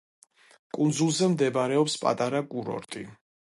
[0.77, 3.07] კუნძულზე მდებარეობს პატარა კურორტი.